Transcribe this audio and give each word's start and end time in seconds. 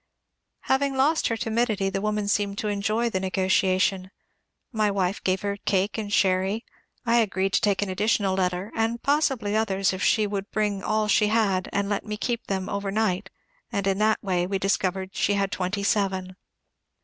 Having 0.61 0.95
lost 0.95 1.27
her 1.27 1.37
timidity, 1.37 1.87
the 1.87 2.01
woman 2.01 2.27
seemed 2.27 2.57
to 2.57 2.69
enjoy 2.69 3.07
the 3.07 3.19
negotiation. 3.19 4.09
My 4.71 4.89
wife 4.89 5.23
gave 5.23 5.41
her 5.41 5.57
cake 5.57 5.95
and 5.95 6.11
sherry. 6.11 6.65
I 7.05 7.17
agreed 7.17 7.53
to 7.53 7.61
take 7.61 7.83
an 7.83 7.89
additional 7.91 8.33
letter, 8.33 8.71
and 8.75 9.03
possibly 9.03 9.55
others, 9.55 9.93
if 9.93 10.01
she 10.01 10.25
would 10.25 10.49
bring 10.49 10.81
all 10.81 11.07
she 11.07 11.27
had 11.27 11.69
and 11.71 11.87
let 11.87 12.03
me 12.03 12.17
keep 12.17 12.47
them 12.47 12.67
over 12.67 12.89
night, 12.89 13.29
and 13.71 13.85
in 13.85 13.99
that 13.99 14.17
way 14.23 14.47
we 14.47 14.57
discovered 14.57 15.13
she 15.15 15.35
had 15.35 15.51
twenty 15.51 15.83
seven. 15.83 16.35